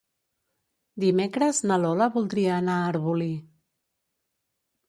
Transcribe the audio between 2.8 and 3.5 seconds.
Arbolí.